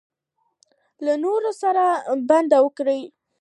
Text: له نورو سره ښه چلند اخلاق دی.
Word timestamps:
له 1.05 1.13
نورو 1.23 1.51
سره 1.61 1.85
ښه 2.05 2.15
چلند 2.27 2.51
اخلاق 2.57 2.77
دی. 2.87 3.01